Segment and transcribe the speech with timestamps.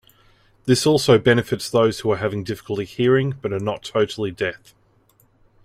[0.65, 4.73] This also benefits those who are having difficulty hearing, but are not totally deaf.